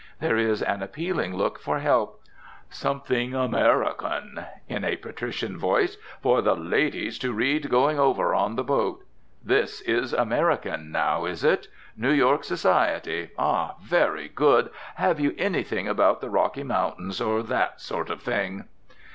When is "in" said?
4.67-4.83